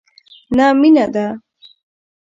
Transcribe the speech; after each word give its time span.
نه 0.55 0.65
مینه 0.79 1.05
ده، 1.13 1.25